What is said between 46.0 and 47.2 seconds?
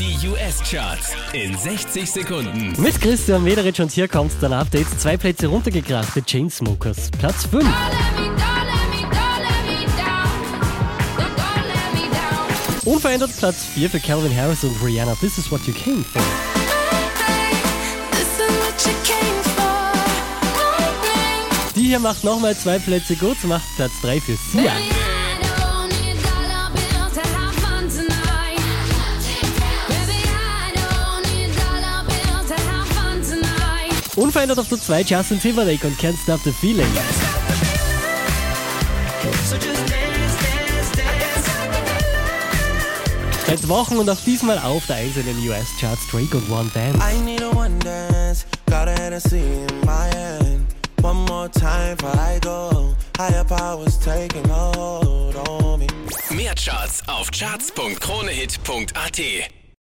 Drake und One Dance. I